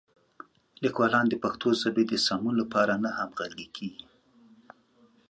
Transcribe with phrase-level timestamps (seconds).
[0.83, 4.07] لیکوالان د پښتو ژبې د تدوین لپاره نه همغږي کېږي.